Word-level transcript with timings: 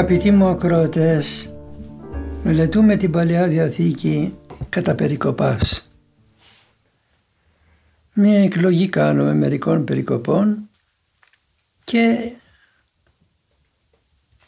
Αγαπητοί 0.00 0.30
μου 0.30 0.46
ακροατές, 0.46 1.54
μελετούμε 2.44 2.96
την 2.96 3.10
Παλαιά 3.10 3.48
Διαθήκη 3.48 4.34
κατά 4.68 4.94
περικοπάς. 4.94 5.90
Μία 8.12 8.42
εκλογή 8.42 8.88
κάνουμε 8.88 9.34
μερικών 9.34 9.84
περικοπών 9.84 10.68
και 11.84 12.32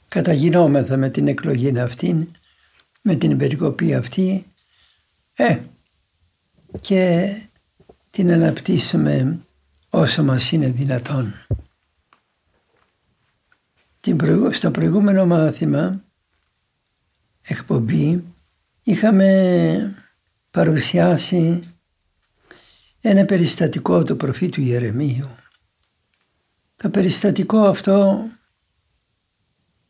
καταγινόμεθα 0.09 0.97
με 0.97 1.11
την 1.11 1.29
εκλογή 1.29 1.79
αυτή, 1.79 2.31
με 3.03 3.15
την 3.15 3.37
περικοπή 3.37 3.95
αυτή 3.95 4.45
ε, 5.35 5.59
και 6.81 7.33
την 8.11 8.33
αναπτύσσουμε 8.33 9.39
όσο 9.91 10.23
μας 10.23 10.53
είναι 10.53 10.69
δυνατόν. 10.69 11.35
Στο 14.51 14.71
προηγούμενο 14.71 15.27
μάθημα, 15.27 16.05
εκπομπή, 17.43 18.25
είχαμε 18.83 19.97
παρουσιάσει 20.51 21.63
ένα 23.01 23.25
περιστατικό 23.25 24.03
του 24.03 24.17
προφήτου 24.17 24.61
Ιερεμίου. 24.61 25.29
Το 26.77 26.91
περιστατικό 26.91 27.59
αυτό 27.59 28.27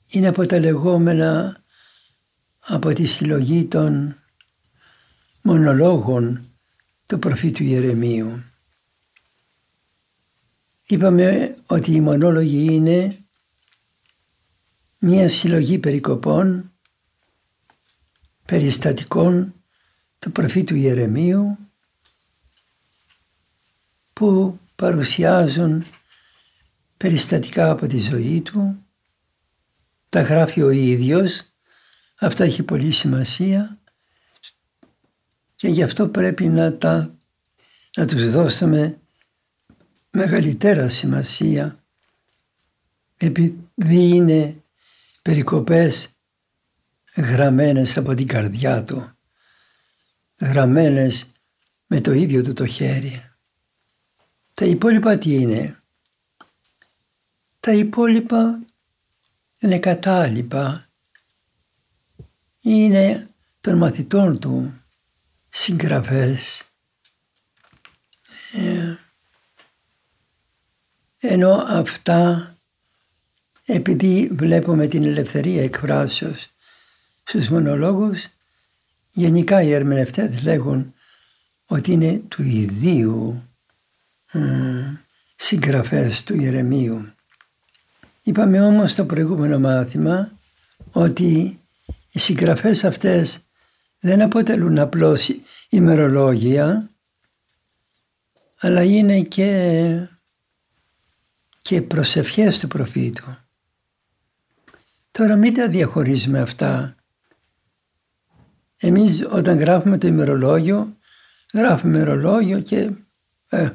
είναι 0.07 0.29
από 0.29 0.47
τα 0.47 0.59
λεγόμενα 0.59 1.63
από 2.59 2.93
τη 2.93 3.05
συλλογή 3.07 3.65
των 3.65 4.17
μονολόγων 5.43 6.45
του 7.07 7.19
προφήτου 7.19 7.63
Ιερεμίου. 7.63 8.43
Είπαμε 10.87 11.57
ότι 11.67 11.93
οι 11.93 12.01
μονόλογοι 12.01 12.75
είναι 12.75 13.17
μία 15.05 15.29
συλλογή 15.29 15.79
περικοπών, 15.79 16.73
περιστατικών 18.45 19.55
του 20.19 20.33
προφήτου 20.33 20.75
Ιερεμίου 20.75 21.59
που 24.13 24.59
παρουσιάζουν 24.77 25.85
περιστατικά 26.97 27.71
από 27.71 27.87
τη 27.87 27.99
ζωή 27.99 28.41
του, 28.41 28.85
τα 30.09 30.21
γράφει 30.21 30.63
ο 30.63 30.71
ίδιος, 30.71 31.43
αυτά 32.21 32.45
έχει 32.45 32.63
πολύ 32.63 32.93
σημασία. 32.93 33.79
Και 35.57 35.69
γι' 35.69 35.83
αυτό 35.83 36.09
πρέπει 36.09 36.47
να, 36.47 36.77
τα, 36.77 37.17
να 37.97 38.07
τους 38.07 38.31
δώσουμε 38.31 39.01
μεγαλύτερα 40.11 40.89
σημασία 40.89 41.85
επειδή 43.17 44.09
είναι 44.09 44.62
περικοπές 45.23 46.17
γραμμένες 47.17 47.97
από 47.97 48.15
την 48.15 48.27
καρδιά 48.27 48.85
του, 48.85 49.19
γραμμένες 50.41 51.27
με 51.87 52.01
το 52.01 52.13
ίδιο 52.13 52.43
του 52.43 52.53
το 52.53 52.67
χέρι. 52.67 53.31
Τα 54.55 54.65
υπόλοιπα 54.65 55.19
τι 55.19 55.35
είναι; 55.35 55.83
Τα 57.61 57.73
υπόλοιπα 57.73 58.61
είναι 59.59 59.79
κατάλοιπα. 59.79 60.87
Είναι 62.61 63.29
των 63.61 63.77
μαθητών 63.77 64.39
του 64.39 64.83
συγγραφές. 65.49 66.63
Ε, 68.53 68.95
ενώ 71.19 71.65
αυτά 71.69 72.52
επειδή 73.75 74.31
βλέπουμε 74.33 74.87
την 74.87 75.05
ελευθερία 75.05 75.63
εκφράσεως 75.63 76.49
στους 77.23 77.49
μονολόγους, 77.49 78.27
γενικά 79.13 79.63
οι 79.63 79.73
ερμηνευτές 79.73 80.43
λέγουν 80.43 80.95
ότι 81.67 81.93
είναι 81.93 82.23
του 82.29 82.43
ιδίου 82.43 83.43
ε, 84.33 84.41
συγγραφές 85.37 86.23
του 86.23 86.35
Ιερεμίου. 86.35 87.13
Είπαμε 88.23 88.61
όμως 88.61 88.91
στο 88.91 89.05
προηγούμενο 89.05 89.59
μάθημα 89.59 90.33
ότι 90.93 91.61
οι 92.11 92.19
συγγραφές 92.19 92.85
αυτές 92.85 93.47
δεν 94.01 94.23
αποτελούν 94.23 94.79
απλώς 94.79 95.31
ημερολόγια, 95.69 96.91
αλλά 98.59 98.83
είναι 98.83 99.23
και, 99.23 100.09
και 101.63 101.83
προσευχές 101.83 102.59
του 102.59 102.69
προφήτου. 102.69 103.37
Τώρα 105.13 105.37
μην 105.37 105.55
τα 105.55 105.69
διαχωρίζουμε 105.69 106.41
αυτά. 106.41 106.95
Εμείς 108.77 109.27
όταν 109.31 109.59
γράφουμε 109.59 109.99
το 109.99 110.07
ημερολόγιο, 110.07 110.97
γράφουμε 111.55 111.97
ημερολόγιο 111.97 112.61
και 112.61 112.91
ε, 113.49 113.71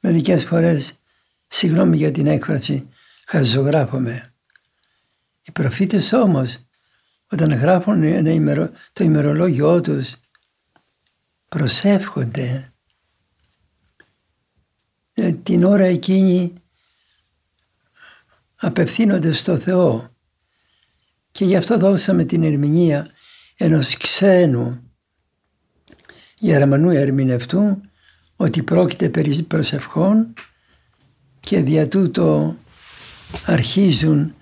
μερικές 0.00 0.44
φορές, 0.44 1.02
συγγνώμη 1.48 1.96
για 1.96 2.10
την 2.10 2.26
έκφραση, 2.26 2.88
χαζογράφουμε. 3.26 4.34
Οι 5.42 5.52
προφήτες 5.52 6.12
όμως, 6.12 6.58
όταν 7.30 7.52
γράφουν 7.52 8.02
ένα 8.02 8.72
το 8.92 9.04
ημερολόγιο 9.04 9.80
τους, 9.80 10.16
προσεύχονται. 11.48 12.72
Ε, 15.12 15.32
την 15.32 15.64
ώρα 15.64 15.84
εκείνη 15.84 16.52
απευθύνονται 18.56 19.32
στο 19.32 19.58
Θεό. 19.58 20.08
Και 21.30 21.44
γι' 21.44 21.56
αυτό 21.56 21.78
δώσαμε 21.78 22.24
την 22.24 22.42
ερμηνεία 22.42 23.10
ενός 23.56 23.96
ξένου 23.96 24.80
Γερμανού 26.38 26.90
ερμηνευτού 26.90 27.80
ότι 28.36 28.62
πρόκειται 28.62 29.08
περί 29.08 29.42
προσευχών 29.42 30.32
και 31.40 31.60
δια 31.60 31.88
τούτο 31.88 32.56
αρχίζουν 33.46 34.34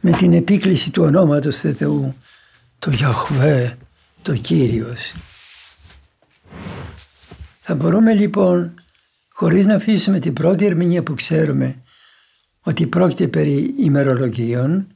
με 0.00 0.10
την 0.10 0.32
επίκληση 0.32 0.90
του 0.90 1.02
ονόματος 1.02 1.60
του 1.60 1.74
Θεού 1.74 2.14
το 2.78 2.90
Γιαχβέ, 2.90 3.76
το 4.22 4.34
Κύριος. 4.34 5.14
Θα 7.60 7.74
μπορούμε 7.74 8.14
λοιπόν 8.14 8.74
χωρίς 9.28 9.66
να 9.66 9.74
αφήσουμε 9.74 10.18
την 10.18 10.32
πρώτη 10.32 10.66
ερμηνεία 10.66 11.02
που 11.02 11.14
ξέρουμε 11.14 11.82
ότι 12.60 12.86
πρόκειται 12.86 13.28
περί 13.28 13.74
ημερολογίων, 13.78 14.86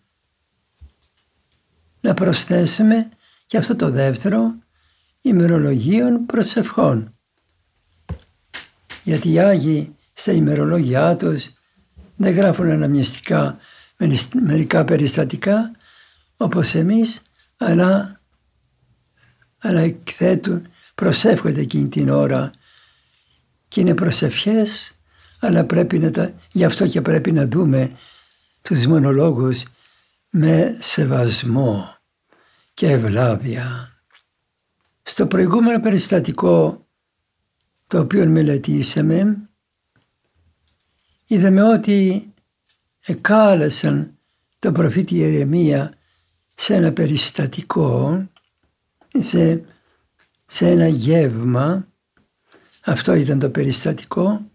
να 2.00 2.14
προσθέσουμε 2.14 3.08
και 3.47 3.56
αυτό 3.56 3.76
το 3.76 3.91
δεύτερο 3.91 4.54
ημερολογίων 5.20 6.26
προσευχών. 6.26 7.10
Γιατί 9.04 9.33
οι 9.33 9.39
Άγιοι 9.39 9.97
στα 10.12 10.33
ημερολόγια 10.33 11.16
τους 11.16 11.50
δεν 12.16 12.34
γράφουν 12.34 12.71
αναμνηστικά 12.71 13.59
μερικά 14.42 14.84
περιστατικά 14.84 15.71
όπως 16.36 16.74
εμείς, 16.74 17.22
αλλά, 17.56 18.21
αλλά 19.59 19.80
εκθέτουν, 19.80 20.66
προσεύχονται 20.94 21.60
εκείνη 21.60 21.89
την 21.89 22.10
ώρα 22.10 22.50
και 23.68 23.80
είναι 23.80 23.94
προσευχές 23.94 24.94
αλλά 25.44 25.64
πρέπει 25.64 25.98
να 25.98 26.10
τα, 26.10 26.34
γι' 26.52 26.64
αυτό 26.64 26.86
και 26.86 27.00
πρέπει 27.00 27.32
να 27.32 27.46
δούμε 27.46 27.92
τους 28.62 28.86
μονολόγους 28.86 29.62
με 30.30 30.76
σεβασμό 30.80 31.96
και 32.74 32.91
ευλάβεια. 32.91 33.92
Στο 35.02 35.26
προηγούμενο 35.26 35.80
περιστατικό 35.80 36.86
το 37.86 37.98
οποίο 37.98 38.26
μελετήσαμε 38.26 39.48
είδαμε 41.26 41.62
ότι 41.62 42.28
εκάλεσαν 43.06 44.18
τον 44.58 44.72
προφήτη 44.72 45.14
Ιερεμία 45.14 45.94
σε 46.54 46.74
ένα 46.74 46.92
περιστατικό, 46.92 48.22
σε, 49.22 49.64
σε 50.46 50.68
ένα 50.68 50.86
γεύμα, 50.86 51.88
αυτό 52.84 53.14
ήταν 53.14 53.38
το 53.38 53.50
περιστατικό 53.50 54.50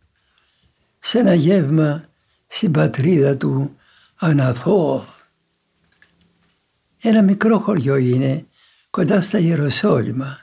σε 0.99 1.19
ένα 1.19 1.33
γεύμα 1.33 2.09
στην 2.47 2.71
πατρίδα 2.71 3.37
του 3.37 3.75
Αναθώο. 4.15 5.05
Ένα 7.01 7.21
μικρό 7.21 7.59
χωριό 7.59 7.95
είναι 7.95 8.45
κοντά 8.89 9.21
στα 9.21 9.37
Ιεροσόλυμα. 9.39 10.39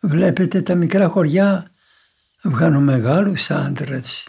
Βλέπετε 0.00 0.62
τα 0.62 0.74
μικρά 0.74 1.08
χωριά 1.08 1.70
βγάνουν 2.42 2.82
μεγάλους 2.82 3.50
άντρες. 3.50 4.28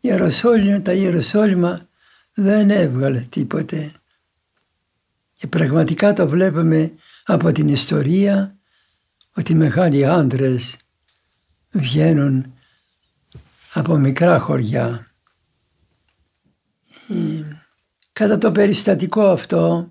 Ιεροσόλυμα, 0.00 0.82
τα 0.82 0.92
Ιεροσόλυμα 0.92 1.88
δεν 2.34 2.70
έβγαλε 2.70 3.20
τίποτε. 3.20 3.92
Και 5.32 5.46
πραγματικά 5.46 6.12
το 6.12 6.28
βλέπουμε 6.28 6.92
από 7.24 7.52
την 7.52 7.68
ιστορία 7.68 8.56
ότι 9.34 9.54
μεγάλοι 9.54 10.06
άντρες 10.06 10.76
βγαίνουν 11.74 12.54
από 13.74 13.96
μικρά 13.96 14.38
χωριά. 14.38 15.14
Ε, 17.08 17.42
κατά 18.12 18.38
το 18.38 18.52
περιστατικό 18.52 19.26
αυτό, 19.26 19.90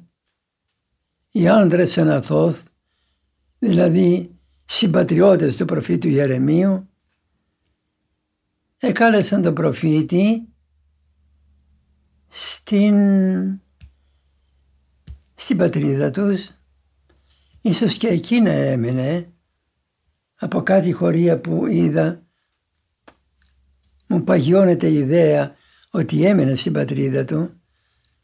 οι 1.31 1.47
άντρες 1.47 1.97
Αναθώθ, 1.97 2.63
δηλαδή 3.59 4.35
συμπατριώτες 4.65 5.57
του 5.57 5.65
προφήτου 5.65 6.07
Ιερεμίου, 6.07 6.89
εκάλεσαν 8.77 9.41
τον 9.41 9.53
προφήτη 9.53 10.47
στην, 12.27 12.95
στην 15.35 15.57
πατρίδα 15.57 16.11
τους, 16.11 16.49
ίσως 17.61 17.97
και 17.97 18.07
εκεί 18.07 18.41
να 18.41 18.51
έμεινε, 18.51 19.27
από 19.27 19.32
κάτι 20.63 20.91
χωρία 20.91 21.39
που 21.39 21.67
είδα, 21.67 22.23
μου 24.07 24.23
παγιώνεται 24.23 24.87
η 24.87 24.97
ιδέα 24.97 25.55
ότι 25.89 26.25
έμενε 26.25 26.55
στην 26.55 26.73
πατρίδα 26.73 27.25
του, 27.25 27.61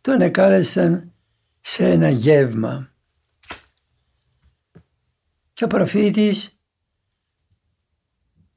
τον 0.02 0.22
εκάλεσαν 0.22 1.14
σε 1.62 1.90
ένα 1.90 2.10
γεύμα. 2.10 2.94
Και 5.54 5.64
ο 5.64 5.68
προφήτης 5.68 6.60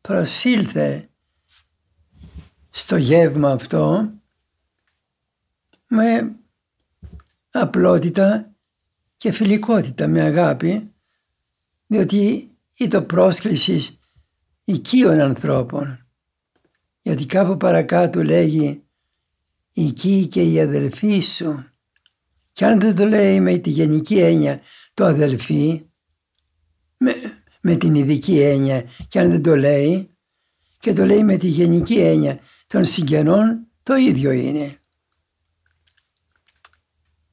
προσήλθε 0.01 1.09
στο 2.71 2.97
γεύμα 2.97 3.51
αυτό 3.51 4.13
με 5.89 6.37
απλότητα 7.51 8.53
και 9.17 9.33
φιλικότητα, 9.33 10.09
με 10.09 10.21
αγάπη, 10.21 10.93
διότι 11.87 12.52
το 12.89 13.03
πρόσκλησης 13.03 13.99
οικείων 14.65 15.21
ανθρώπων. 15.21 16.07
Γιατί 17.01 17.27
κάπου 17.27 17.57
παρακάτω 17.57 18.23
λέγει 18.23 18.83
«Εκεί 19.75 20.27
και 20.27 20.43
η 20.43 20.61
αδελφή 20.61 21.21
σου». 21.21 21.67
Και 22.53 22.65
αν 22.65 22.81
δεν 22.81 22.95
το 22.95 23.07
λέει 23.07 23.41
με 23.41 23.59
τη 23.59 23.71
γενική 23.71 24.19
έννοια 24.19 24.61
το 24.95 25.05
αδελφή, 25.05 25.83
με, 26.97 27.15
με 27.61 27.77
την 27.77 27.95
ειδική 27.95 28.41
έννοια, 28.41 28.85
και 29.09 29.19
αν 29.19 29.31
δεν 29.31 29.43
το 29.43 29.57
λέει, 29.57 30.11
και 30.79 30.93
το 30.93 31.05
λέει 31.07 31.25
με 31.25 31.37
τη 31.37 31.47
γενική 31.47 31.99
έννοια 31.99 32.39
των 32.67 32.85
συγγενών, 32.85 33.67
το 33.83 33.95
ίδιο 33.95 34.31
είναι. 34.31 34.77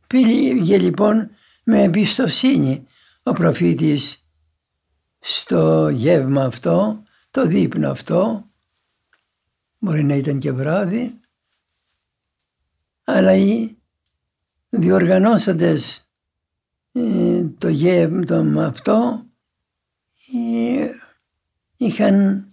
Πήγε 0.07 0.77
λοιπόν 0.77 1.29
με 1.63 1.83
εμπιστοσύνη 1.83 2.83
ο 3.23 3.31
προφήτης 3.31 4.18
στο 5.19 5.89
γεύμα 5.89 6.43
αυτό, 6.43 7.03
το 7.31 7.45
δείπνο 7.47 7.89
αυτό, 7.89 8.49
μπορεί 9.77 10.03
να 10.03 10.15
ήταν 10.15 10.39
και 10.39 10.51
βράδυ, 10.51 11.19
αλλά 13.03 13.35
οι 13.35 13.77
διοργανώσαντες 14.69 16.09
ε, 16.91 17.43
το 17.57 17.67
γεύμα 17.67 18.65
αυτό 18.65 19.25
ε, 20.33 20.89
είχαν 21.77 22.47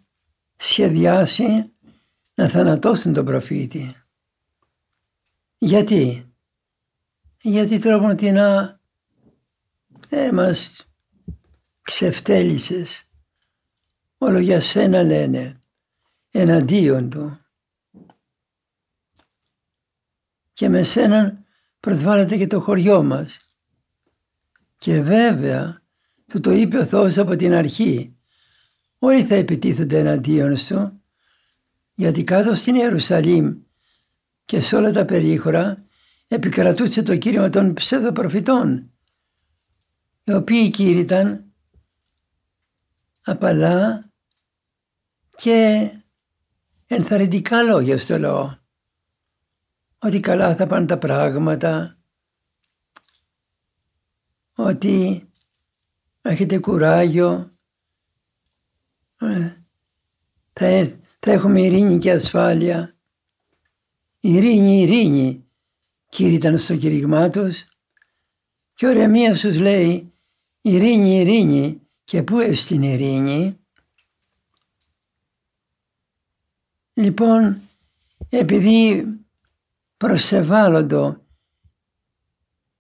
σχεδιάσει 0.57 1.73
να 2.35 2.49
θανατώσουν 2.49 3.13
τον 3.13 3.25
προφήτη. 3.25 3.95
Γιατί; 5.59 6.35
Γιατί 7.43 7.79
τρόπον 7.79 8.17
ε, 10.09 10.33
μας 10.33 10.87
ξεφτέλησες. 11.87 13.05
Όλο 14.19 14.39
για 14.39 14.61
σένα 14.61 15.03
λένε, 15.03 15.61
εναντίον 16.31 17.11
του. 17.11 17.39
Και 20.53 20.69
με 20.69 20.83
σέναν 20.83 21.45
προσβάλλεται 21.81 22.37
και 22.37 22.47
το 22.47 22.61
χωριό 22.61 23.03
μας. 23.03 23.51
Και 24.79 25.01
βέβαια, 25.01 25.83
του 26.27 26.41
το 26.41 26.51
είπε 26.51 26.79
ο 26.79 26.87
Θεός 26.87 27.19
από 27.19 27.37
την 27.37 27.53
αρχή, 27.53 28.17
όλοι 28.99 29.25
θα 29.25 29.35
επιτίθονται 29.35 29.99
εναντίον 29.99 30.57
σου, 30.57 31.03
γιατί 31.95 32.25
κάτω 32.25 32.55
στην 32.55 32.75
Ιερουσαλήμ 32.75 33.57
και 34.45 34.61
σε 34.61 34.77
όλα 34.77 34.93
τα 34.93 35.05
περίχωρα 35.05 35.85
επικρατούσε 36.29 37.03
το 37.03 37.17
κήρυμα 37.17 37.49
των 37.49 37.75
ψευδοπροφητών, 37.75 38.91
οι 40.25 40.33
οποίοι 40.33 40.71
κήρυταν 40.71 41.46
απαλά 43.27 44.11
και 45.37 45.91
ενθαρρυντικά 46.87 47.63
λόγια 47.63 47.99
στο 47.99 48.19
λαό. 48.19 48.57
Ότι 49.99 50.21
καλά 50.21 50.57
θα 50.57 50.67
πάνε 50.67 50.87
τα 50.87 50.99
πράγματα, 50.99 51.99
ότι 54.55 55.29
έχετε 56.23 56.59
κουράγιο, 56.59 57.57
ε, 59.21 59.53
θα, 60.53 60.99
θα 61.19 61.33
έχουμε 61.33 61.61
ειρήνη 61.61 61.99
και 61.99 62.13
ασφάλεια. 62.13 62.97
Ειρήνη, 64.21 64.81
ειρήνη, 64.81 65.51
κήρυταν 66.09 66.59
στο 66.59 66.77
κηρυγμά 66.77 67.31
τους 67.31 67.65
και 68.75 68.87
ο 68.87 68.93
Ρεμίας 68.93 69.41
τους 69.41 69.57
λέει 69.57 70.13
ειρήνη, 70.61 71.21
ειρήνη, 71.21 71.86
και 72.07 72.23
πού 72.23 72.55
στην 72.55 72.83
ειρήνη; 72.83 73.59
Λοιπόν, 76.93 77.61
επειδή 78.29 79.07
προσεβάλλοντο 79.97 81.25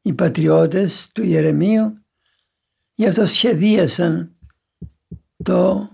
οι 0.00 0.12
πατριώτες 0.12 1.10
του 1.12 1.22
Ιερεμίου, 1.22 1.98
γι' 2.94 3.06
αυτό 3.06 3.26
σχεδίασαν 3.26 4.36
το 5.42 5.90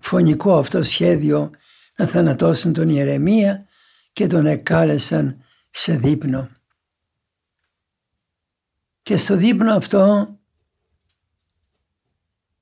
φωνικό 0.00 0.58
αυτό 0.58 0.82
σχέδιο 0.82 1.50
να 1.96 2.06
θανατώσουν 2.06 2.72
τον 2.72 2.88
Ιερεμία 2.88 3.66
και 4.12 4.26
τον 4.26 4.46
εκάλεσαν 4.46 5.44
σε 5.70 5.96
δείπνο. 5.96 6.48
Και 9.02 9.16
στο 9.16 9.36
δείπνο 9.36 9.74
αυτό 9.74 10.34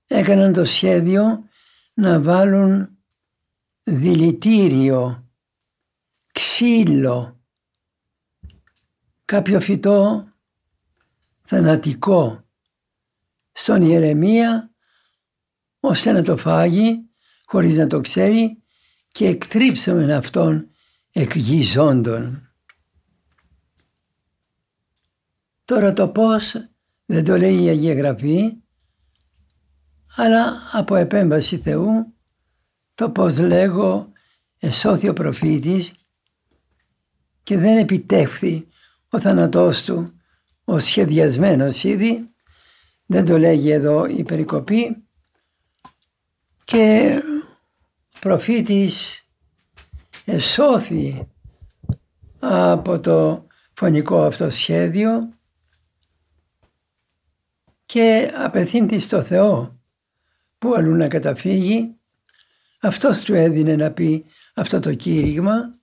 έκαναν 0.09 0.53
το 0.53 0.65
σχέδιο 0.65 1.45
να 1.95 2.21
βάλουν 2.21 2.99
δηλητήριο, 3.83 5.29
ξύλο, 6.33 7.41
κάποιο 9.25 9.61
φυτό 9.61 10.29
θανατικό 11.43 12.45
στον 13.53 13.83
Ιερεμία 13.83 14.71
ώστε 15.81 16.13
να 16.13 16.23
το 16.23 16.37
φάγει 16.37 17.09
χωρίς 17.45 17.77
να 17.77 17.87
το 17.87 18.01
ξέρει 18.01 18.63
και 19.09 19.27
εκτρίψαμε 19.27 20.15
αυτόν 20.15 20.71
εκγίζοντον. 21.13 22.53
Τώρα 25.65 25.93
το 25.93 26.09
πώς 26.09 26.55
δεν 27.05 27.25
το 27.25 27.37
λέει 27.37 27.63
η 27.63 27.69
Αγία 27.69 27.95
Γραφή, 27.95 28.63
αλλά 30.21 30.63
από 30.73 30.95
επέμβαση 30.95 31.59
Θεού 31.59 32.15
το 32.95 33.11
πώς 33.11 33.39
λέγω 33.39 34.13
εσώθη 34.59 35.09
ο 35.09 35.13
προφήτης 35.13 35.93
και 37.43 37.59
δεν 37.59 37.79
επιτεύχθη 37.79 38.69
ο 39.11 39.21
θάνατός 39.21 39.85
του 39.85 40.13
ο 40.65 40.79
σχεδιασμένος 40.79 41.85
ήδη, 41.85 42.33
δεν 43.07 43.25
το 43.25 43.39
λέγει 43.39 43.71
εδώ 43.71 44.07
η 44.07 44.23
περικοπή 44.23 45.05
και 46.65 47.15
ο 48.15 48.19
προφήτης 48.21 49.27
εσώθη 50.25 51.29
από 52.39 53.01
το 53.01 53.47
φωνικό 53.73 54.23
αυτό 54.23 54.51
σχέδιο 54.51 55.29
και 57.85 58.33
απευθύνθη 58.37 58.99
στο 58.99 59.23
Θεό 59.23 59.78
Πού 60.59 60.75
αλλού 60.75 60.95
να 60.95 61.09
καταφύγει. 61.09 61.97
Αυτός 62.81 63.25
του 63.25 63.35
έδινε 63.35 63.77
να 63.77 63.91
πει 63.91 64.25
αυτό 64.55 64.81
το 64.81 64.95
κήρυγμα, 64.95 65.79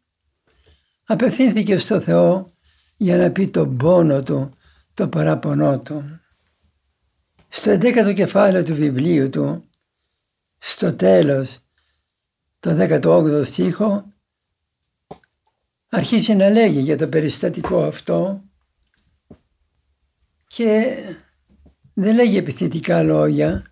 απευθύνθηκε 1.05 1.77
στο 1.77 2.01
Θεό 2.01 2.49
για 2.97 3.17
να 3.17 3.31
πει 3.31 3.49
τον 3.49 3.77
πόνο 3.77 4.23
του, 4.23 4.57
το 4.93 5.07
παράπονό 5.07 5.79
του. 5.79 6.19
Στο 7.49 7.71
11ο 7.71 8.13
κεφάλαιο 8.15 8.63
του 8.63 8.75
βιβλίου 8.75 9.29
του, 9.29 9.69
στο 10.57 10.93
τέλος, 10.93 11.59
το 12.59 12.77
18ο 12.79 13.45
στίχο, 13.45 14.13
αρχίζει 15.89 16.35
να 16.35 16.49
λέγει 16.49 16.79
για 16.79 16.97
το 16.97 17.07
περιστατικό 17.07 17.83
αυτό 17.83 18.43
και 20.47 20.97
δεν 21.93 22.15
λέγει 22.15 22.37
επιθετικά 22.37 23.03
λόγια, 23.03 23.63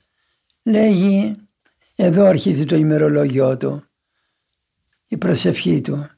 λέγει, 0.64 1.36
εδώ 1.96 2.26
αρχίζει 2.26 2.66
το 2.66 2.76
ημερολόγιο 2.76 3.58
του, 3.58 3.88
η 5.08 5.18
προσευχή 5.18 5.82
του. 5.82 6.10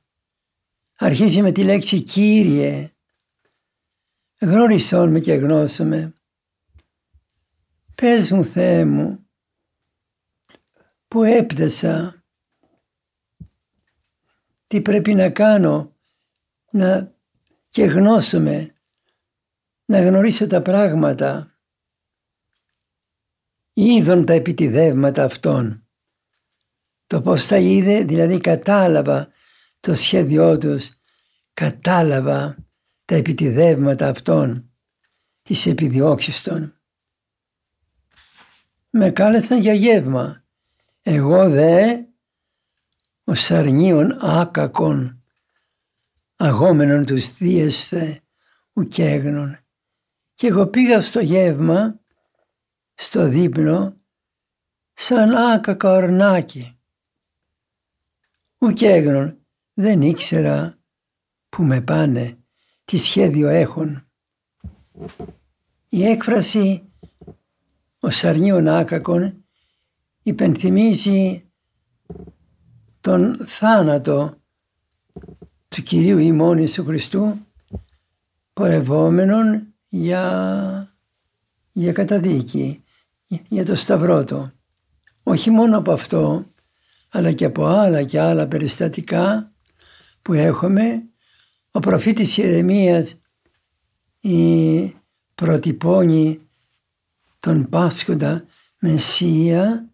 Αρχίζει 0.95 1.41
με 1.41 1.51
τη 1.51 1.63
λέξη 1.63 2.01
Κύριε, 2.01 2.91
γνώρισόν 4.39 5.11
με 5.11 5.19
και 5.19 5.33
γνώσαμε. 5.33 6.13
Πες 7.95 8.31
μου 8.31 8.43
Θεέ 8.43 8.85
μου, 8.85 9.27
που 11.07 11.23
έπτασα, 11.23 12.23
τι 14.67 14.81
πρέπει 14.81 15.13
να 15.13 15.29
κάνω 15.29 15.95
να 16.71 17.13
και 17.69 17.83
γνώσουμε, 17.83 18.75
να 19.85 20.01
γνωρίσω 20.01 20.47
τα 20.47 20.61
πράγματα 20.61 21.54
είδον 23.77 24.25
τα 24.25 24.33
επιτιδεύματα 24.33 25.23
αυτών. 25.23 25.87
Το 27.07 27.21
πώς 27.21 27.47
τα 27.47 27.57
είδε, 27.57 28.03
δηλαδή 28.03 28.37
κατάλαβα 28.37 29.27
το 29.79 29.93
σχέδιό 29.93 30.57
τους, 30.57 30.91
κατάλαβα 31.53 32.57
τα 33.05 33.15
επιτιδεύματα 33.15 34.07
αυτών, 34.07 34.71
τις 35.41 35.65
επιδιώξεις 35.65 36.43
των. 36.43 36.79
Με 38.89 39.11
κάλεσαν 39.11 39.59
για 39.59 39.73
γεύμα. 39.73 40.43
Εγώ 41.01 41.49
δε, 41.49 41.97
ο 43.23 43.35
σαρνίων 43.35 44.17
άκακον, 44.21 45.23
αγόμενον 46.35 47.05
τους 47.05 47.37
δίεσθε 47.37 48.21
ουκέγνων. 48.73 49.59
Και 50.33 50.47
εγώ 50.47 50.67
πήγα 50.67 51.01
στο 51.01 51.19
γεύμα 51.19 51.99
στο 52.95 53.27
δείπνο 53.27 53.95
σαν 54.93 55.35
άκακα 55.35 55.91
ορνάκι. 55.91 56.79
Ουκ 58.57 58.77
δεν 59.73 60.01
ήξερα 60.01 60.77
που 61.49 61.63
με 61.63 61.81
πάνε, 61.81 62.37
τι 62.85 62.97
σχέδιο 62.97 63.47
έχουν. 63.47 64.07
Η 65.89 66.05
έκφραση 66.05 66.91
«ο 67.99 68.09
σαρνίων 68.09 68.67
άκακον» 68.67 69.45
υπενθυμίζει 70.23 71.49
τον 73.01 73.37
θάνατο 73.47 74.37
του 75.67 75.81
Κυρίου 75.83 76.17
ημών 76.17 76.57
Ιησού 76.57 76.83
Χριστού 76.83 77.37
πορευόμενον 78.53 79.73
για, 79.87 80.97
για 81.71 81.91
καταδίκη 81.91 82.83
για 83.27 83.65
το 83.65 83.75
Σταυρό 83.75 84.23
του. 84.23 84.51
Όχι 85.23 85.49
μόνο 85.49 85.77
από 85.77 85.91
αυτό, 85.91 86.45
αλλά 87.09 87.31
και 87.31 87.45
από 87.45 87.65
άλλα 87.65 88.03
και 88.03 88.19
άλλα 88.19 88.47
περιστατικά 88.47 89.51
που 90.21 90.33
έχουμε, 90.33 91.03
ο 91.71 91.79
προφήτης 91.79 92.37
Ιερεμίας 92.37 93.15
η 94.19 94.93
προτυπώνει 95.35 96.39
τον 97.39 97.69
Πάσχοντα 97.69 98.45
Μεσσία, 98.79 99.89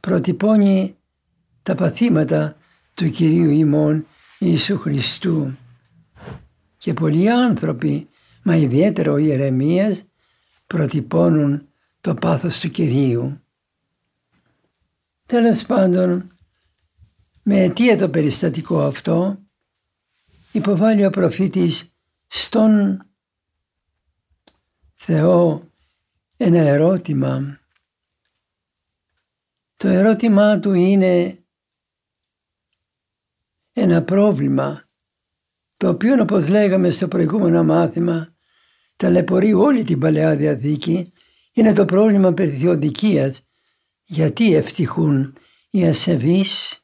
προτυπώνει 0.00 0.96
τα 1.62 1.74
παθήματα 1.74 2.56
του 2.94 3.10
Κυρίου 3.10 3.50
ημών 3.50 4.06
Ιησού 4.38 4.78
Χριστού. 4.78 5.56
Και 6.78 6.94
πολλοί 6.94 7.30
άνθρωποι, 7.30 8.08
μα 8.42 8.56
ιδιαίτερα 8.56 9.12
ο 9.12 9.16
Ιερεμίας, 9.16 10.07
προτυπώνουν 10.68 11.68
το 12.00 12.14
πάθος 12.14 12.60
του 12.60 12.70
Κυρίου. 12.70 13.40
Τέλος 15.26 15.66
πάντων, 15.66 16.34
με 17.42 17.60
αιτία 17.60 17.96
το 17.96 18.10
περιστατικό 18.10 18.82
αυτό, 18.82 19.38
υποβάλλει 20.52 21.04
ο 21.04 21.10
προφήτης 21.10 21.92
στον 22.26 23.02
Θεό 24.94 25.70
ένα 26.36 26.58
ερώτημα. 26.58 27.60
Το 29.76 29.88
ερώτημά 29.88 30.58
του 30.58 30.72
είναι 30.72 31.42
ένα 33.72 34.02
πρόβλημα, 34.02 34.88
το 35.76 35.88
οποίο 35.88 36.22
όπως 36.22 36.48
λέγαμε 36.48 36.90
στο 36.90 37.08
προηγούμενο 37.08 37.64
μάθημα 37.64 38.36
ταλαιπωρεί 38.98 39.52
όλη 39.52 39.82
την 39.82 39.98
Παλαιά 39.98 40.36
Διαθήκη. 40.36 41.12
Είναι 41.52 41.72
το 41.72 41.84
πρόβλημα 41.84 42.32
περί 42.32 42.78
Γιατί 44.04 44.54
ευτυχούν 44.54 45.36
οι 45.70 45.86
ασεβείς; 45.86 46.82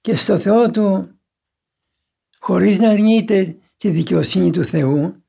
Και 0.00 0.16
στο 0.16 0.38
Θεό 0.38 0.70
του 0.70 1.18
χωρίς 2.38 2.78
να 2.78 2.88
αρνείται 2.90 3.56
τη 3.76 3.90
δικαιοσύνη 3.90 4.50
του 4.50 4.64
Θεού 4.64 5.24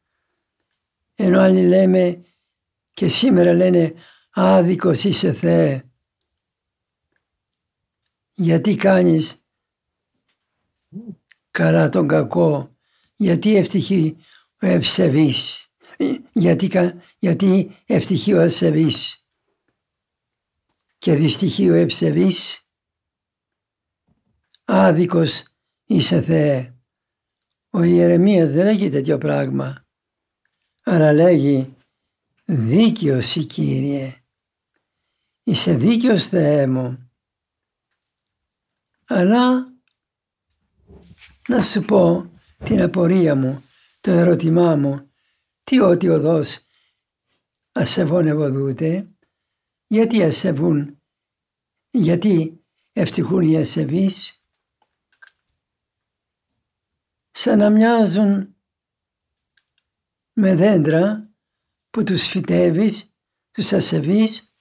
ενώ 1.16 1.40
άλλοι 1.40 1.68
λέμε 1.68 2.22
και 2.94 3.08
σήμερα 3.08 3.54
λένε 3.54 3.94
άδικος 4.32 5.04
είσαι 5.04 5.34
Θεέ 5.34 5.84
γιατί 8.34 8.76
κάνεις 8.76 9.46
καλά 11.52 11.90
τον 11.90 12.08
κακό; 12.08 12.76
Γιατί 13.16 13.56
ευτυχεί 13.56 14.16
ο 14.62 14.68
ευσεβής 14.68 15.63
γιατί, 16.32 16.70
γιατί 17.20 17.76
ευτυχεί 17.86 18.34
ο 18.34 18.42
ασεβής 18.42 19.26
και 20.98 21.16
δυστυχεί 21.16 21.70
ο 21.70 21.74
ευσεβής, 21.74 22.68
άδικος 24.64 25.44
είσαι 25.86 26.22
Θεέ. 26.22 26.74
Ο 27.70 27.84
Ιερεμίας 27.84 28.50
δεν 28.52 28.66
λέγει 28.66 28.90
τέτοιο 28.90 29.18
πράγμα, 29.18 29.86
αλλά 30.84 31.14
λέγει 31.14 31.76
δίκαιος 32.46 33.36
η 33.36 33.46
Κύριε. 33.46 34.24
Είσαι 35.44 35.76
δίκαιος 35.76 36.28
Θεέ 36.28 36.68
μου. 36.68 37.12
Αλλά 39.08 39.74
να 41.48 41.62
σου 41.62 41.82
πω 41.82 42.32
την 42.64 42.82
απορία 42.82 43.36
μου, 43.36 43.64
το 44.02 44.12
ερώτημά 44.12 44.76
μου 44.76 45.13
τι 45.64 45.80
ότι 45.80 46.10
οδός 46.10 46.68
ασεβών 47.72 48.28
ευωδούτε, 48.28 49.08
γιατί 49.88 50.24
ασεβούν, 50.24 51.02
γιατί 51.90 52.64
ευτυχούν 52.94 53.42
οι 53.42 53.58
ασεβείς, 53.58 54.44
σαν 57.32 57.58
να 57.58 57.70
μοιάζουν 57.70 58.56
με 60.34 60.56
δέντρα 60.56 61.30
που 61.90 62.04
τους 62.04 62.28
φυτεύεις, 62.28 63.14
τους 63.52 63.74
ασεβείς 63.74 64.54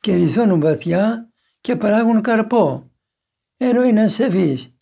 και 0.00 0.14
ριζώνουν 0.14 0.60
βαθιά 0.60 1.32
και 1.60 1.76
παράγουν 1.76 2.22
καρπό, 2.22 2.90
ενώ 3.56 3.82
είναι 3.82 4.02
ασεβείς. 4.02 4.74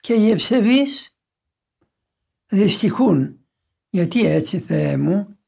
Και 0.00 0.14
οι 0.14 0.30
ευσεβείς 0.30 1.16
δυστυχούν 2.46 3.45
γιατί 3.96 4.26
έτσι 4.26 4.58
Θεέ 4.58 4.96
μου, 4.96 5.38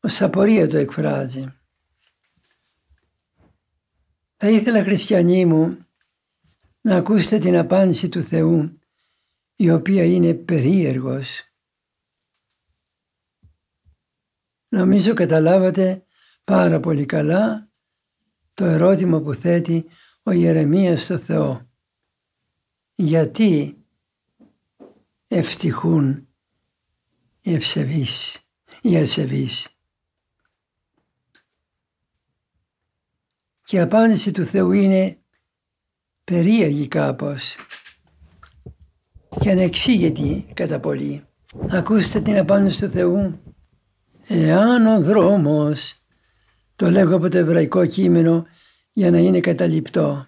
ως 0.00 0.22
απορία 0.22 0.68
το 0.68 0.76
εκφράζει. 0.76 1.54
Θα 4.36 4.50
ήθελα 4.50 4.82
χριστιανοί 4.82 5.46
μου 5.46 5.86
να 6.80 6.96
ακούσετε 6.96 7.38
την 7.38 7.56
απάντηση 7.56 8.08
του 8.08 8.20
Θεού 8.20 8.78
η 9.56 9.70
οποία 9.70 10.04
είναι 10.04 10.34
περίεργος. 10.34 11.42
Νομίζω 14.68 15.14
καταλάβατε 15.14 16.04
πάρα 16.44 16.80
πολύ 16.80 17.04
καλά 17.04 17.70
το 18.54 18.64
ερώτημα 18.64 19.20
που 19.20 19.32
θέτει 19.32 19.86
ο 20.22 20.30
Ιερεμίας 20.30 21.02
στο 21.02 21.18
Θεό. 21.18 21.70
Γιατί 22.94 23.76
ευτυχούν 25.28 26.26
οι 27.42 27.54
ευσεβείς, 27.54 28.38
οι 28.82 28.96
ασεβείς. 28.96 29.68
Και 33.64 33.76
η 33.76 33.80
απάντηση 33.80 34.30
του 34.30 34.42
Θεού 34.42 34.72
είναι 34.72 35.18
περίεργη 36.24 36.88
κάπως 36.88 37.56
και 39.40 39.50
ανεξήγητη 39.50 40.46
κατά 40.54 40.80
πολύ. 40.80 41.24
Ακούστε 41.68 42.20
την 42.20 42.38
απάντηση 42.38 42.84
του 42.84 42.90
Θεού. 42.90 43.40
Εάν 44.26 44.86
ο 44.86 45.00
δρόμος, 45.02 46.02
το 46.76 46.90
λέγω 46.90 47.16
από 47.16 47.28
το 47.28 47.38
εβραϊκό 47.38 47.86
κείμενο 47.86 48.46
για 48.92 49.10
να 49.10 49.18
είναι 49.18 49.40
καταληπτό. 49.40 50.26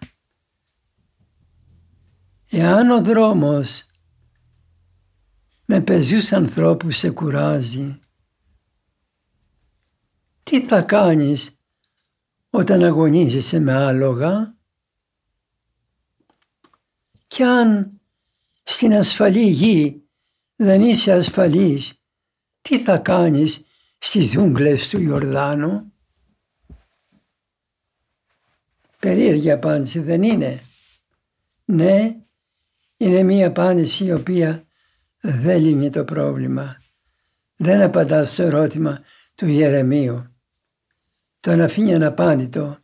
Εάν 2.50 2.90
ο 2.90 3.02
δρόμος 3.02 3.86
με 5.64 5.80
πεζούς 5.80 6.32
ανθρώπους 6.32 6.96
σε 6.96 7.10
κουράζει, 7.10 8.00
τι 10.42 10.66
θα 10.66 10.82
κάνεις 10.82 11.58
όταν 12.50 12.82
αγωνίζεσαι 12.82 13.58
με 13.58 13.72
άλογα; 13.72 14.56
Κι 17.26 17.42
αν 17.42 18.00
στην 18.62 18.94
ασφαλή 18.94 19.48
γη 19.48 20.02
δεν 20.56 20.80
είσαι 20.82 21.12
ασφαλής, 21.12 22.02
τι 22.60 22.78
θα 22.78 22.98
κάνεις 22.98 23.66
στις 23.98 24.30
δούγκλες 24.30 24.88
του 24.88 25.00
Ιορδάνου; 25.00 25.92
Περίεργη 28.98 29.50
απάντηση 29.50 29.98
δεν 29.98 30.22
είναι. 30.22 30.62
Ναι, 31.64 32.16
είναι 32.96 33.22
μία 33.22 33.46
απάντηση 33.46 34.04
η 34.04 34.12
οποία 34.12 34.66
δεν 35.26 35.60
λύνει 35.60 35.90
το 35.90 36.04
πρόβλημα. 36.04 36.82
Δεν 37.56 37.82
απαντά 37.82 38.24
στο 38.24 38.42
ερώτημα 38.42 39.00
του 39.34 39.46
Ιερεμίου. 39.46 40.34
Το 41.40 41.50
αφήνει 41.50 41.94
αναπάντητο 41.94 42.78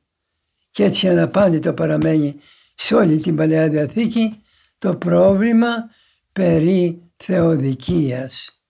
και 0.70 0.84
έτσι 0.84 1.08
αναπάντητο 1.08 1.72
παραμένει 1.72 2.36
σε 2.74 2.94
όλη 2.94 3.20
την 3.20 3.36
Παλαιά 3.36 3.68
Διαθήκη 3.68 4.40
το 4.78 4.96
πρόβλημα 4.96 5.68
περί 6.32 7.02
θεοδικίας. 7.16 8.62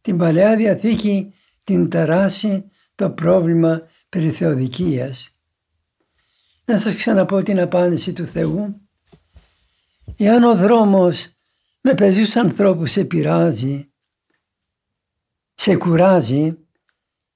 Την 0.00 0.18
Παλαιά 0.18 0.56
Διαθήκη 0.56 1.34
την 1.62 1.88
ταράσει 1.88 2.64
το 2.94 3.10
πρόβλημα 3.10 3.82
περί 4.08 4.30
θεοδικίας. 4.30 5.30
Να 6.64 6.78
σας 6.78 6.94
ξαναπώ 6.94 7.42
την 7.42 7.60
απάντηση 7.60 8.12
του 8.12 8.24
Θεού. 8.24 8.80
Εάν 10.16 10.44
ο 10.44 10.56
δρόμος 10.56 11.31
με 11.84 11.94
πεζούς 11.94 12.36
ανθρώπους 12.36 12.90
σε 12.90 13.04
πειράζει, 13.04 13.92
σε 15.54 15.76
κουράζει, 15.76 16.58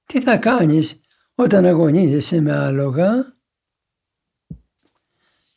τι 0.05 0.21
θα 0.21 0.37
κάνεις 0.37 1.01
όταν 1.35 1.65
αγωνίζεσαι 1.65 2.41
με 2.41 2.51
άλογα; 2.57 3.37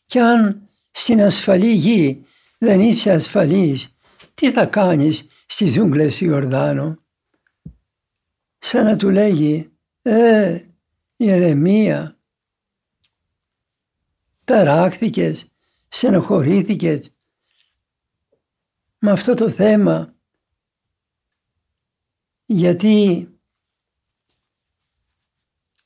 Κι 0.05 0.19
αν 0.19 0.69
στην 0.91 1.23
ασφαλή 1.23 1.73
γη 1.73 2.25
δεν 2.59 2.81
είσαι 2.81 3.13
ασφαλής, 3.13 3.97
τι 4.35 4.53
θα 4.53 4.67
κάνεις 4.67 5.27
στις 5.47 5.73
ζούγκλες 5.73 6.17
του 6.17 6.25
Ιορδάνου; 6.25 7.05
Σαν 8.59 8.85
να 8.85 8.97
του 8.97 9.11
λέγει, 9.11 9.73
ε, 10.03 10.65
ηρεμία, 11.17 12.19
ταράχθηκες, 14.45 15.51
στενοχωρήθηκες 15.89 17.15
με 19.03 19.11
αυτό 19.11 19.35
το 19.35 19.51
θέμα 19.51 20.15
γιατί 22.47 23.29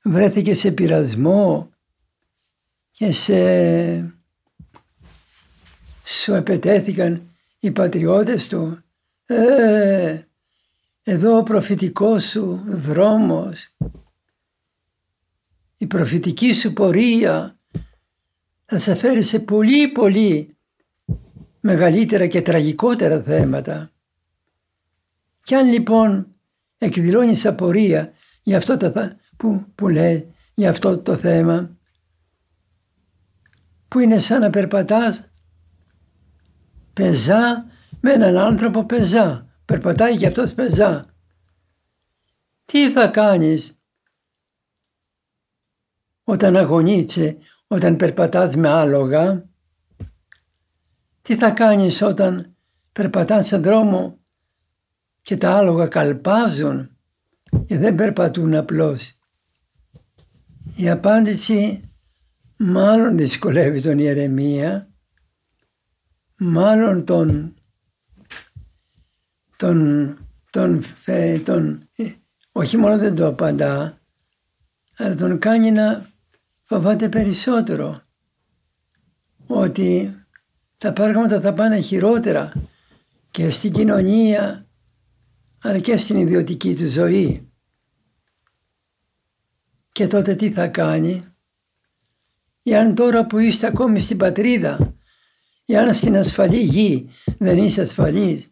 βρέθηκε 0.03 0.55
σε 0.55 0.71
πειρασμό 0.71 1.71
και 2.91 3.13
σε 3.13 4.15
σου 6.05 6.35
επετέθηκαν 6.35 7.37
οι 7.59 7.71
πατριώτες 7.71 8.49
του. 8.49 8.85
Ε, 9.27 10.23
εδώ 11.03 11.39
ο 11.39 11.43
προφητικός 11.43 12.25
σου 12.25 12.63
δρόμος, 12.67 13.69
η 15.77 15.87
προφητική 15.87 16.53
σου 16.53 16.73
πορεία 16.73 17.59
θα 18.65 18.79
σε 18.79 18.95
φέρει 18.95 19.23
σε 19.23 19.39
πολύ 19.39 19.89
πολύ 19.89 20.54
μεγαλύτερα 21.67 22.27
και 22.27 22.43
τραγικότερα 22.43 23.23
θέματα. 23.23 23.91
Κι 25.45 25.55
αν 25.55 25.67
λοιπόν 25.67 26.27
εκδηλώνεις 26.79 27.47
απορία 27.47 28.13
για 28.43 28.57
αυτό 28.57 28.77
το, 28.77 28.93
που, 29.37 29.65
που 29.75 29.89
λέει, 29.89 30.35
για 30.55 30.71
αυτό 30.71 30.99
το 30.99 31.17
θέμα, 31.17 31.77
που 33.89 33.99
είναι 33.99 34.19
σαν 34.19 34.41
να 34.41 34.51
περπατάς 34.51 35.31
πεζά 36.93 37.67
με 38.01 38.13
έναν 38.13 38.37
άνθρωπο 38.37 38.85
πεζά. 38.85 39.49
Περπατάει 39.65 40.17
και 40.17 40.27
αυτός 40.27 40.55
πεζά. 40.55 41.07
Τι 42.65 42.91
θα 42.91 43.09
κάνεις 43.09 43.79
όταν 46.25 46.57
αγωνίτσε, 46.57 47.37
όταν 47.67 47.97
περπατάς 47.97 48.55
με 48.55 48.69
άλογα; 48.69 49.54
Τι 51.25 51.37
θα 51.37 51.51
κάνεις 51.51 52.03
όταν 52.03 52.57
περπατάς 52.93 53.47
σε 53.47 53.57
δρόμο 53.57 54.19
και 55.23 55.37
τα 55.37 55.57
άλογα 55.57 55.87
καλπάζουν 55.87 56.97
και 57.67 57.79
δεν 57.79 57.95
περπατούν 57.95 58.55
απλώς; 58.55 59.19
Η 60.77 60.91
απάντηση 60.91 61.81
μάλλον 62.57 63.17
δυσκολεύει 63.17 63.83
τον 63.83 63.99
Ιερεμία 63.99 64.89
μάλλον 66.39 67.05
τον, 67.05 67.55
τον, 69.57 70.17
τον, 70.51 70.83
τον, 71.45 71.89
ε, 71.97 72.13
όχι 72.53 72.77
μόνο 72.77 72.99
δεν 72.99 73.15
το 73.15 73.27
απαντά, 73.27 73.99
αλλά 74.97 75.17
τον 75.17 75.39
κάνει 75.39 75.71
να 75.71 76.11
φοβάται 76.63 77.09
περισσότερο 77.09 78.03
ότι 79.47 80.19
τα 80.85 80.93
πράγματα 80.93 81.41
θα 81.41 81.53
πάνε 81.53 81.81
χειρότερα 81.81 82.53
και 83.31 83.51
στην 83.51 83.73
κοινωνία 83.73 84.67
αλλά 85.63 85.79
και 85.79 85.97
στην 85.97 86.17
ιδιωτική 86.17 86.75
του 86.75 86.87
ζωή. 86.87 87.53
Και 89.93 90.07
τότε 90.07 90.35
τι 90.35 90.51
θα 90.51 90.69
κάνει, 90.69 91.25
εάν 92.63 92.95
τώρα 92.95 93.27
που 93.27 93.39
είστε 93.39 93.67
ακόμη 93.67 94.01
στην 94.01 94.17
πατρίδα 94.17 94.97
Εάν 95.67 95.95
στην 95.95 96.17
ασφαλή 96.17 96.61
γη 96.61 97.09
δεν 97.39 97.59
είσαι 97.59 97.81
ασφαλής, 97.81 98.47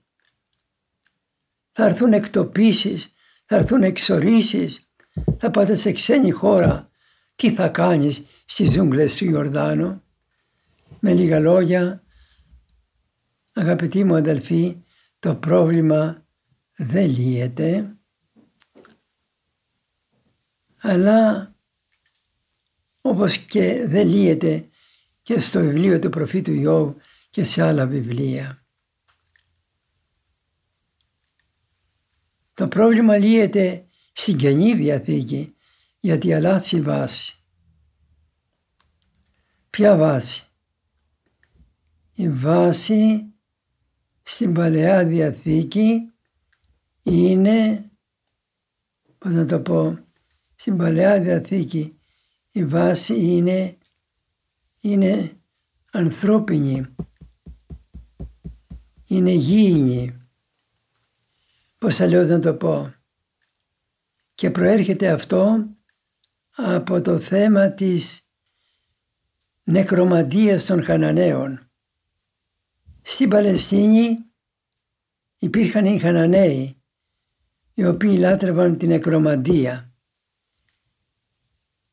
θα 1.72 1.84
έρθουν 1.84 2.12
εκτοπίσεις, 2.12 3.12
θα 3.44 3.56
έρθουν 3.56 3.82
εξορίσεις, 3.82 4.90
θα 5.38 5.50
πάτε 5.50 5.74
σε 5.74 5.92
ξένη 5.92 6.30
χώρα. 6.30 6.90
Τι 7.34 7.50
θα 7.50 7.68
κάνεις 7.68 8.22
στις 8.44 8.70
ζούγκλες 8.72 9.16
του 9.16 9.24
Ιορδάνου; 9.24 10.02
Με 11.00 11.14
λίγα 11.14 11.38
λόγια, 11.38 12.01
αγαπητοί 13.52 14.04
μου 14.04 14.14
αδελφοί, 14.14 14.82
το 15.18 15.34
πρόβλημα 15.34 16.26
δεν 16.76 17.10
λύεται, 17.10 17.96
αλλά 20.76 21.54
όπως 23.00 23.38
και 23.38 23.86
δεν 23.86 24.08
λύεται 24.08 24.68
και 25.22 25.38
στο 25.38 25.60
βιβλίο 25.60 25.98
του 25.98 26.08
προφήτου 26.08 26.52
Ιώβ 26.52 26.96
και 27.30 27.44
σε 27.44 27.62
άλλα 27.62 27.86
βιβλία. 27.86 28.66
Το 32.54 32.68
πρόβλημα 32.68 33.16
λύεται 33.16 33.86
στην 34.12 34.36
Καινή 34.36 34.74
Διαθήκη 34.74 35.54
γιατί 36.00 36.32
αλλάζει 36.32 36.80
βάση. 36.80 37.44
Ποια 39.70 39.96
βάση; 39.96 40.46
Η 42.12 42.28
βάση 42.28 43.31
στην 44.22 44.54
Παλαιά 44.54 45.04
Διαθήκη 45.04 46.12
είναι, 47.02 47.90
πώς 49.18 49.32
να 49.32 49.46
το 49.46 49.60
πω, 49.60 49.98
στην 50.54 50.76
Παλαιά 50.76 51.20
Διαθήκη 51.20 52.00
η 52.50 52.64
βάση 52.64 53.20
είναι 53.20 53.76
είναι 54.84 55.40
ανθρώπινη, 55.92 56.94
είναι 59.06 59.30
γήινη. 59.30 60.26
Πώς 61.78 62.00
αλλιώς 62.00 62.26
να 62.26 62.40
το 62.40 62.54
πω. 62.54 62.94
Και 64.34 64.50
προέρχεται 64.50 65.10
αυτό 65.10 65.66
από 66.50 67.00
το 67.00 67.20
θέμα 67.20 67.70
της 67.70 68.28
νεκρομαντίας 69.62 70.64
των 70.64 70.82
Χαναναίων. 70.84 71.71
Στην 73.02 73.28
Παλαιστίνη 73.28 74.18
υπήρχαν 75.38 75.84
οι 75.84 75.98
Χαναναίοι 75.98 76.82
οι 77.74 77.86
οποίοι 77.86 78.16
λάτρευαν 78.18 78.78
την 78.78 78.88
νεκρομαντία. 78.88 79.92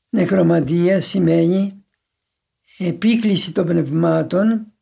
νεκρομαντία 0.09 1.01
σημαίνει 1.01 1.85
επίκληση 2.77 3.51
των 3.51 3.65
πνευμάτων 3.65 4.73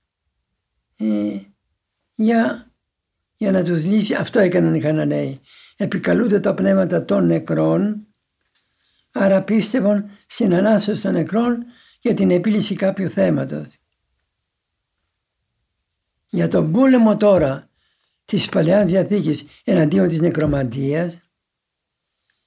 ε, 0.97 1.39
για, 2.13 2.71
για 3.35 3.51
να 3.51 3.63
τους 3.63 3.83
λύσει. 3.83 4.13
Αυτό 4.13 4.39
έκαναν 4.39 4.75
οι 4.75 4.81
Χαναναίοι. 4.81 5.39
Επικαλούνται 5.77 6.39
τα 6.39 6.53
πνεύματα 6.53 7.05
των 7.05 7.25
νεκρών 7.25 8.07
άρα 9.11 9.43
πίστευαν 9.43 10.09
στην 10.27 10.53
Ανάσταση 10.53 11.01
των 11.01 11.13
νεκρών 11.13 11.65
για 11.99 12.13
την 12.13 12.31
επίλυση 12.31 12.75
κάποιου 12.75 13.09
θέματος. 13.09 13.67
Για 16.37 16.47
τον 16.47 16.71
πόλεμο 16.71 17.17
τώρα 17.17 17.69
της 18.25 18.49
Παλαιάς 18.49 18.85
Διαθήκης 18.85 19.43
εναντίον 19.63 20.07
της 20.07 20.19
νεκρομαντίας, 20.19 21.19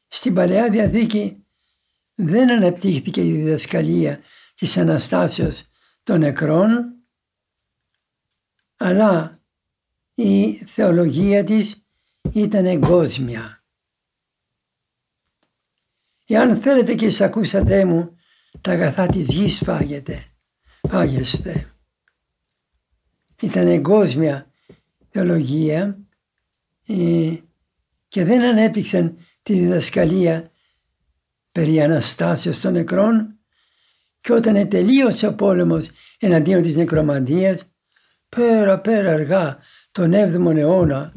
στην 0.08 0.34
Παλαιά 0.34 0.70
Διαθήκη 0.70 1.46
δεν 2.14 2.50
αναπτύχθηκε 2.50 3.24
η 3.24 3.32
διδασκαλία 3.32 4.20
της 4.54 4.76
Αναστάσεως 4.76 5.62
των 6.02 6.18
νεκρών, 6.18 6.94
αλλά 8.76 9.42
η 10.14 10.52
θεολογία 10.52 11.44
της 11.44 11.84
ήταν 12.32 12.66
εγκόσμια. 12.66 13.64
Εάν 16.26 16.56
θέλετε 16.56 16.94
και 16.94 17.06
εισακούσατε 17.06 17.84
μου, 17.84 18.16
τα 18.60 18.72
αγαθά 18.72 19.06
της 19.06 19.26
γης 19.26 19.58
φάγετε, 19.58 20.24
φάγεστε. 20.88 21.74
Ήταν 23.40 23.66
εγκόσμια 23.66 24.50
θεολογία 25.10 25.98
ε, 26.86 27.34
και 28.08 28.24
δεν 28.24 28.42
ανέπτυξαν 28.42 29.16
τη 29.42 29.54
διδασκαλία 29.54 30.50
περί 31.52 31.82
Αναστάσεως 31.82 32.60
των 32.60 32.72
νεκρών. 32.72 33.38
Και 34.20 34.32
όταν 34.32 34.68
τελείωσε 34.68 35.26
ο 35.26 35.34
πόλεμος 35.34 35.88
εναντίον 36.18 36.62
της 36.62 36.76
νεκρομαντίας 36.76 37.70
πέρα 38.28 38.80
πέρα 38.80 39.12
αργά 39.12 39.58
τον 39.92 40.12
7ο 40.12 40.56
αιώνα 40.56 41.14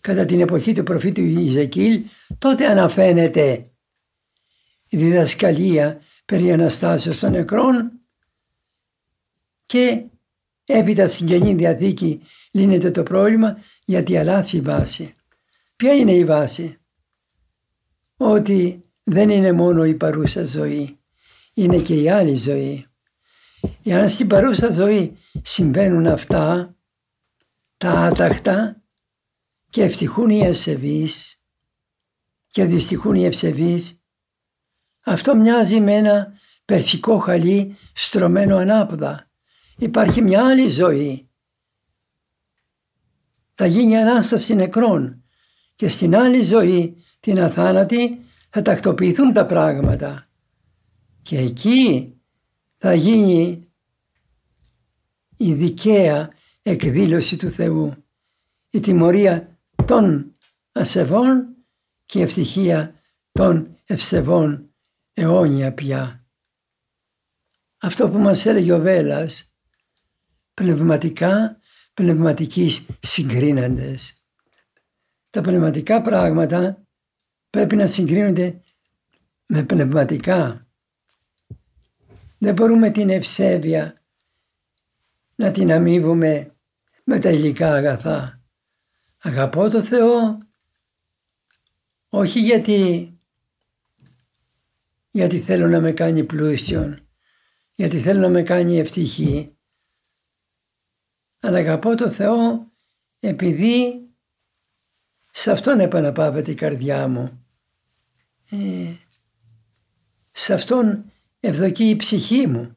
κατά 0.00 0.24
την 0.24 0.40
εποχή 0.40 0.72
του 0.72 0.82
προφήτου 0.82 1.20
Ιζεκίλ 1.20 2.04
τότε 2.38 2.66
αναφαίνεται 2.66 3.70
η 4.88 4.96
διδασκαλία 4.96 6.00
περί 6.24 6.52
Αναστάσεως 6.52 7.18
των 7.18 7.30
νεκρών 7.30 7.92
και 9.66 10.04
έπειτα 10.72 11.08
στην 11.08 11.26
Καινή 11.26 11.54
Διαθήκη 11.54 12.20
λύνεται 12.52 12.90
το 12.90 13.02
πρόβλημα 13.02 13.58
γιατί 13.84 14.16
αλλάζει 14.16 14.56
η 14.56 14.60
βάση. 14.60 15.14
Ποια 15.76 15.92
είναι 15.92 16.12
η 16.12 16.24
βάση; 16.24 16.78
Ότι 18.16 18.84
δεν 19.02 19.30
είναι 19.30 19.52
μόνο 19.52 19.84
η 19.84 19.94
παρούσα 19.94 20.44
ζωή, 20.44 20.98
είναι 21.54 21.78
και 21.78 21.94
η 21.94 22.08
άλλη 22.08 22.34
ζωή. 22.34 22.84
Εάν 23.84 24.08
στην 24.08 24.26
παρούσα 24.26 24.70
ζωή 24.70 25.16
συμβαίνουν 25.42 26.06
αυτά, 26.06 26.76
τα 27.76 27.90
άταχτα 27.90 28.82
και 29.70 29.82
ευτυχούν 29.82 30.30
οι 30.30 30.40
ευσεβείς 30.40 31.42
και 32.50 32.64
δυστυχούν 32.64 33.14
οι 33.14 33.24
ευσεβείς, 33.24 34.02
αυτό 35.04 35.36
μοιάζει 35.36 35.80
με 35.80 35.94
ένα 35.94 36.32
περσικό 36.64 37.18
χαλί 37.18 37.76
στρωμένο 37.94 38.56
ανάποδα. 38.56 39.29
Υπάρχει 39.80 40.22
μια 40.22 40.46
άλλη 40.46 40.68
ζωή. 40.68 41.28
Θα 43.54 43.66
γίνει 43.66 43.96
Ανάσταση 43.96 44.54
νεκρών 44.54 45.24
και 45.74 45.88
στην 45.88 46.16
άλλη 46.16 46.42
ζωή, 46.42 46.96
την 47.20 47.40
αθάνατη, 47.40 48.20
θα 48.50 48.62
τακτοποιηθούν 48.62 49.32
τα 49.32 49.46
πράγματα. 49.46 50.28
Και 51.22 51.38
εκεί 51.38 52.14
θα 52.76 52.94
γίνει 52.94 53.70
η 55.36 55.52
δικαία 55.54 56.30
εκδήλωση 56.62 57.36
του 57.36 57.48
Θεού. 57.48 57.94
Η 58.70 58.80
τιμωρία 58.80 59.58
των 59.84 60.36
ασεβών 60.72 61.56
και 62.06 62.18
η 62.18 62.22
ευτυχία 62.22 62.94
των 63.32 63.76
ευσεβών 63.86 64.74
αιώνια 65.12 65.72
πια. 65.72 66.24
Αυτό 67.78 68.08
που 68.08 68.18
μας 68.18 68.46
έλεγε 68.46 68.72
ο 68.72 68.78
Βέλλας, 68.80 69.49
πνευματικά, 70.60 71.58
πνευματικής 71.94 72.86
συγκρίναντες. 73.00 74.14
Τα 75.30 75.40
πνευματικά 75.40 76.02
πράγματα 76.02 76.86
πρέπει 77.50 77.76
να 77.76 77.86
συγκρίνονται 77.86 78.60
με 79.48 79.62
πνευματικά. 79.62 80.66
Δεν 82.38 82.54
μπορούμε 82.54 82.90
την 82.90 83.10
ευσέβεια 83.10 84.02
να 85.34 85.50
την 85.50 85.72
αμείβουμε 85.72 86.56
με 87.04 87.18
τα 87.18 87.30
υλικά 87.30 87.72
αγαθά. 87.72 88.42
Αγαπώ 89.18 89.68
το 89.68 89.82
Θεό 89.82 90.38
όχι 92.08 92.40
γιατί 92.40 93.08
γιατί 95.10 95.40
θέλω 95.40 95.68
να 95.68 95.80
με 95.80 95.92
κάνει 95.92 96.24
πλούσιον, 96.24 97.08
γιατί 97.74 97.98
θέλω 97.98 98.20
να 98.20 98.28
με 98.28 98.42
κάνει 98.42 98.78
ευτυχή. 98.78 99.54
Αλλά 101.40 101.58
αγαπώ 101.58 101.94
το 101.94 102.10
Θεό 102.10 102.70
επειδή 103.20 104.04
σε 105.30 105.50
Αυτόν 105.50 105.80
επαναπάβεται 105.80 106.50
η 106.50 106.54
καρδιά 106.54 107.08
μου. 107.08 107.44
Ε, 108.50 108.94
σε 110.30 110.54
Αυτόν 110.54 111.12
ευδοκεί 111.40 111.88
η 111.88 111.96
ψυχή 111.96 112.46
μου. 112.46 112.74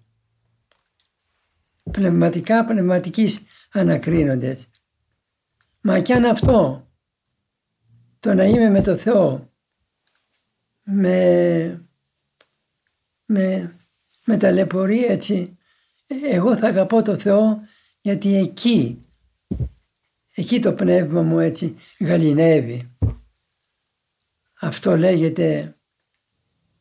Πνευματικά, 1.91 2.65
πνευματικής 2.65 3.41
ανακρίνοντες. 3.71 4.67
Μα 5.81 5.99
κι 5.99 6.13
αν 6.13 6.25
αυτό, 6.25 6.87
το 8.19 8.33
να 8.33 8.43
είμαι 8.43 8.69
με 8.69 8.81
το 8.81 8.97
Θεό, 8.97 9.51
με 10.83 11.83
με, 13.25 13.75
με 14.25 14.37
ταλαιπωρεί 14.37 15.05
έτσι. 15.05 15.57
Εγώ 16.07 16.57
θα 16.57 16.67
αγαπώ 16.67 17.01
το 17.01 17.17
Θεό 17.17 17.59
γιατί 18.03 18.35
εκεί, 18.35 19.05
εκεί 20.35 20.59
το 20.59 20.73
πνεύμα 20.73 21.21
μου 21.21 21.39
έτσι 21.39 21.75
γαλινεύει. 21.99 22.95
Αυτό 24.59 24.97
λέγεται 24.97 25.75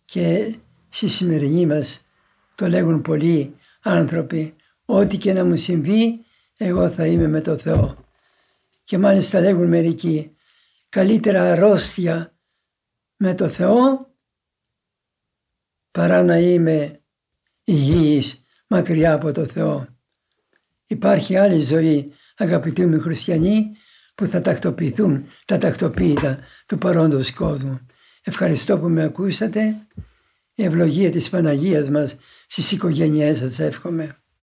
και 0.05 0.57
στη 0.89 1.09
σημερινή 1.09 1.67
μας 1.67 2.07
το 2.55 2.69
λέγουν 2.69 3.03
πολλοί 3.03 3.55
άνθρωποι 3.83 4.55
ό,τι 4.85 5.17
και 5.17 5.33
να 5.33 5.45
μου 5.45 5.57
συμβεί 5.57 6.25
εγώ 6.57 6.91
θα 6.91 7.07
είμαι 7.07 7.29
με 7.29 7.41
το 7.41 7.59
Θεό. 7.59 8.05
Και 8.85 8.99
μάλιστα 8.99 9.41
λέγουν 9.41 9.69
μερικοί 9.69 10.37
καλύτερα 10.89 11.53
αρρώστια 11.53 12.37
με 13.17 13.35
το 13.35 13.49
Θεό 13.49 14.11
παρά 15.91 16.23
να 16.23 16.39
είμαι 16.39 17.01
υγιής 17.65 18.45
μακριά 18.67 19.13
από 19.13 19.33
το 19.33 19.47
Θεό. 19.47 19.92
Υπάρχει 20.93 21.37
άλλη 21.37 21.61
ζωή 21.61 22.13
αγαπητοί 22.37 22.87
μου 22.87 23.01
χριστιανοί 23.01 23.71
που 24.15 24.27
θα 24.27 24.41
τακτοποιηθούν 24.41 25.25
τα 25.45 25.59
τακτοποίητα 25.59 26.39
του 26.67 26.79
παρόντος 26.79 27.33
κόσμου. 27.33 27.87
Ευχαριστώ 28.23 28.79
που 28.79 28.89
με 28.89 29.03
ακούσατε. 29.03 29.87
Η 30.55 30.65
ευλογία 30.65 31.11
της 31.11 31.31
Παναγίας 31.31 31.91
μας 31.91 32.17
στις 32.47 32.73
οικογένειές 32.73 33.39
σας 33.39 33.59
εύχομαι. 33.59 34.22